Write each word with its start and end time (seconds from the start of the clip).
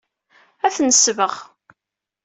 Ad 0.65 0.71
t-nesbeɣ. 0.75 1.33